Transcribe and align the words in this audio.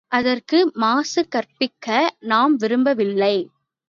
அதற்கு 0.09 0.71
மாசு 0.73 1.27
கற்பிக்க 1.27 1.87
நாம் 2.23 2.55
விரும்பவில்லை! 2.55 3.35